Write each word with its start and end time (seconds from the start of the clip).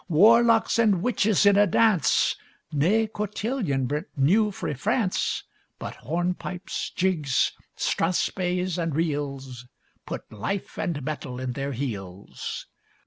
Warlocks 0.09 0.79
and 0.79 1.03
witches 1.03 1.45
in 1.45 1.55
a 1.57 1.67
dance; 1.67 2.35
Nae 2.71 3.05
cotillion 3.05 3.85
brent 3.85 4.07
new 4.17 4.49
frae 4.49 4.73
France, 4.73 5.43
But 5.77 5.93
hornpipes, 5.97 6.89
jigs, 6.89 7.51
strathspeys, 7.77 8.79
and 8.79 8.95
reels 8.95 9.67
Put 10.07 10.31
life 10.33 10.79
and 10.79 11.03
mettle 11.03 11.39
in 11.39 11.51
their 11.51 11.73
heels. 11.73 12.65